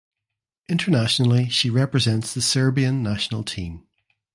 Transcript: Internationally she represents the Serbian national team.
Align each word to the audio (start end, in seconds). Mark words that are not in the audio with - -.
Internationally 0.67 1.47
she 1.47 1.69
represents 1.69 2.33
the 2.33 2.41
Serbian 2.41 3.03
national 3.03 3.43
team. 3.43 3.85